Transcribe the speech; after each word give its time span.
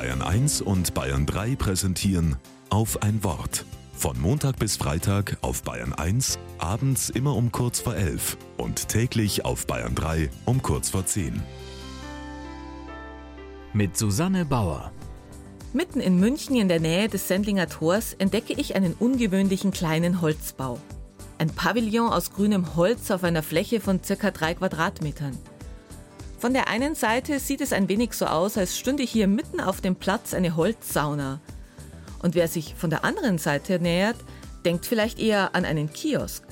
Bayern 0.00 0.22
1 0.22 0.62
und 0.62 0.94
Bayern 0.94 1.26
3 1.26 1.56
präsentieren 1.56 2.36
auf 2.70 3.02
ein 3.02 3.22
Wort. 3.22 3.66
Von 3.92 4.18
Montag 4.18 4.58
bis 4.58 4.78
Freitag 4.78 5.36
auf 5.42 5.62
Bayern 5.62 5.92
1, 5.92 6.38
abends 6.56 7.10
immer 7.10 7.36
um 7.36 7.52
kurz 7.52 7.80
vor 7.80 7.94
11 7.94 8.38
und 8.56 8.88
täglich 8.88 9.44
auf 9.44 9.66
Bayern 9.66 9.94
3 9.94 10.30
um 10.46 10.62
kurz 10.62 10.88
vor 10.88 11.04
10. 11.04 11.42
Mit 13.74 13.98
Susanne 13.98 14.46
Bauer. 14.46 14.90
Mitten 15.74 16.00
in 16.00 16.18
München 16.18 16.56
in 16.56 16.68
der 16.68 16.80
Nähe 16.80 17.10
des 17.10 17.28
Sendlinger 17.28 17.68
Tors 17.68 18.14
entdecke 18.14 18.54
ich 18.54 18.76
einen 18.76 18.94
ungewöhnlichen 18.94 19.70
kleinen 19.70 20.22
Holzbau. 20.22 20.80
Ein 21.36 21.50
Pavillon 21.50 22.10
aus 22.10 22.32
grünem 22.32 22.74
Holz 22.74 23.10
auf 23.10 23.22
einer 23.22 23.42
Fläche 23.42 23.80
von 23.82 24.02
circa 24.02 24.30
drei 24.30 24.54
Quadratmetern. 24.54 25.36
Von 26.40 26.54
der 26.54 26.68
einen 26.68 26.94
Seite 26.94 27.38
sieht 27.38 27.60
es 27.60 27.74
ein 27.74 27.90
wenig 27.90 28.14
so 28.14 28.24
aus, 28.24 28.56
als 28.56 28.78
stünde 28.78 29.02
hier 29.02 29.26
mitten 29.26 29.60
auf 29.60 29.82
dem 29.82 29.94
Platz 29.94 30.32
eine 30.32 30.56
Holzsauna. 30.56 31.38
Und 32.22 32.34
wer 32.34 32.48
sich 32.48 32.74
von 32.76 32.88
der 32.88 33.04
anderen 33.04 33.36
Seite 33.36 33.78
nähert, 33.78 34.16
denkt 34.64 34.86
vielleicht 34.86 35.18
eher 35.18 35.54
an 35.54 35.66
einen 35.66 35.92
Kiosk. 35.92 36.42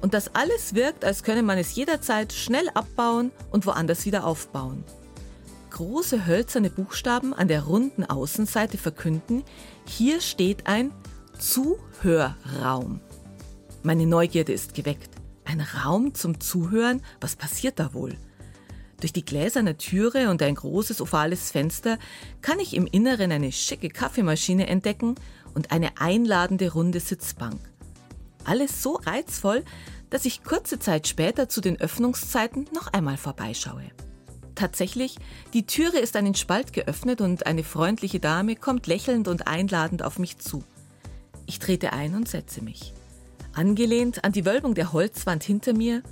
Und 0.00 0.12
das 0.12 0.34
alles 0.34 0.74
wirkt, 0.74 1.04
als 1.04 1.22
könne 1.22 1.44
man 1.44 1.56
es 1.56 1.76
jederzeit 1.76 2.32
schnell 2.32 2.68
abbauen 2.70 3.30
und 3.52 3.64
woanders 3.64 4.06
wieder 4.06 4.26
aufbauen. 4.26 4.82
Große 5.70 6.26
hölzerne 6.26 6.68
Buchstaben 6.68 7.32
an 7.32 7.46
der 7.46 7.62
runden 7.62 8.02
Außenseite 8.02 8.76
verkünden, 8.76 9.44
hier 9.84 10.20
steht 10.20 10.66
ein 10.66 10.90
Zuhörraum. 11.38 12.98
Meine 13.84 14.06
Neugierde 14.06 14.52
ist 14.52 14.74
geweckt. 14.74 15.10
Ein 15.44 15.60
Raum 15.60 16.12
zum 16.12 16.40
Zuhören? 16.40 17.02
Was 17.20 17.36
passiert 17.36 17.78
da 17.78 17.94
wohl? 17.94 18.16
Durch 19.00 19.12
die 19.12 19.24
gläserne 19.24 19.78
Türe 19.78 20.30
und 20.30 20.42
ein 20.42 20.54
großes 20.54 21.00
ovales 21.00 21.50
Fenster 21.50 21.98
kann 22.42 22.60
ich 22.60 22.74
im 22.74 22.86
Inneren 22.86 23.32
eine 23.32 23.50
schicke 23.50 23.88
Kaffeemaschine 23.88 24.66
entdecken 24.66 25.14
und 25.54 25.72
eine 25.72 25.98
einladende 25.98 26.72
runde 26.72 27.00
Sitzbank. 27.00 27.58
Alles 28.44 28.82
so 28.82 28.94
reizvoll, 28.94 29.64
dass 30.10 30.24
ich 30.24 30.44
kurze 30.44 30.78
Zeit 30.78 31.08
später 31.08 31.48
zu 31.48 31.60
den 31.60 31.80
Öffnungszeiten 31.80 32.68
noch 32.74 32.92
einmal 32.92 33.16
vorbeischaue. 33.16 33.90
Tatsächlich, 34.54 35.16
die 35.54 35.64
Türe 35.64 35.98
ist 35.98 36.16
einen 36.16 36.34
Spalt 36.34 36.72
geöffnet 36.74 37.22
und 37.22 37.46
eine 37.46 37.64
freundliche 37.64 38.20
Dame 38.20 38.56
kommt 38.56 38.86
lächelnd 38.86 39.28
und 39.28 39.46
einladend 39.46 40.02
auf 40.02 40.18
mich 40.18 40.38
zu. 40.38 40.62
Ich 41.46 41.58
trete 41.58 41.92
ein 41.92 42.14
und 42.14 42.28
setze 42.28 42.62
mich. 42.62 42.92
Angelehnt 43.54 44.24
an 44.24 44.32
die 44.32 44.44
Wölbung 44.44 44.74
der 44.74 44.92
Holzwand 44.92 45.42
hinter 45.42 45.72
mir 45.72 46.02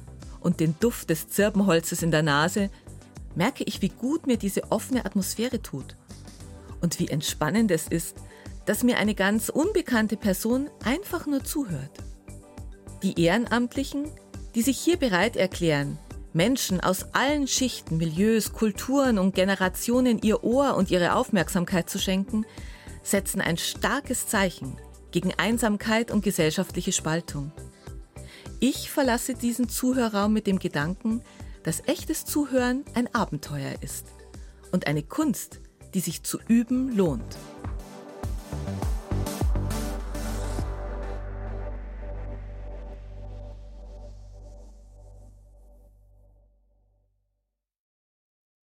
und 0.40 0.60
den 0.60 0.74
Duft 0.80 1.10
des 1.10 1.28
Zirbenholzes 1.28 2.02
in 2.02 2.10
der 2.10 2.22
Nase, 2.22 2.70
merke 3.34 3.64
ich, 3.64 3.82
wie 3.82 3.88
gut 3.88 4.26
mir 4.26 4.36
diese 4.36 4.70
offene 4.70 5.04
Atmosphäre 5.04 5.62
tut. 5.62 5.96
Und 6.80 6.98
wie 6.98 7.08
entspannend 7.08 7.70
es 7.70 7.88
ist, 7.88 8.16
dass 8.66 8.84
mir 8.84 8.98
eine 8.98 9.14
ganz 9.14 9.48
unbekannte 9.48 10.16
Person 10.16 10.68
einfach 10.84 11.26
nur 11.26 11.42
zuhört. 11.42 11.90
Die 13.02 13.20
Ehrenamtlichen, 13.20 14.10
die 14.54 14.62
sich 14.62 14.78
hier 14.78 14.96
bereit 14.96 15.36
erklären, 15.36 15.98
Menschen 16.32 16.80
aus 16.80 17.14
allen 17.14 17.46
Schichten, 17.46 17.96
Milieus, 17.96 18.52
Kulturen 18.52 19.18
und 19.18 19.34
Generationen 19.34 20.20
ihr 20.20 20.44
Ohr 20.44 20.76
und 20.76 20.90
ihre 20.90 21.14
Aufmerksamkeit 21.14 21.88
zu 21.88 21.98
schenken, 21.98 22.44
setzen 23.02 23.40
ein 23.40 23.56
starkes 23.56 24.26
Zeichen 24.26 24.76
gegen 25.10 25.32
Einsamkeit 25.34 26.10
und 26.10 26.22
gesellschaftliche 26.22 26.92
Spaltung. 26.92 27.52
Ich 28.60 28.90
verlasse 28.90 29.34
diesen 29.34 29.68
Zuhörraum 29.68 30.32
mit 30.32 30.48
dem 30.48 30.58
Gedanken, 30.58 31.22
dass 31.62 31.86
echtes 31.86 32.24
Zuhören 32.24 32.84
ein 32.94 33.14
Abenteuer 33.14 33.74
ist 33.82 34.06
und 34.72 34.88
eine 34.88 35.04
Kunst, 35.04 35.60
die 35.94 36.00
sich 36.00 36.24
zu 36.24 36.38
üben 36.48 36.96
lohnt. 36.96 37.36